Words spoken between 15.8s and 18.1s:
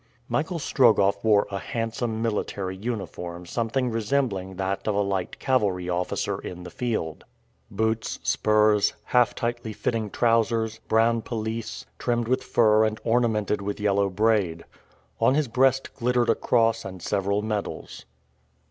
glittered a cross and several medals.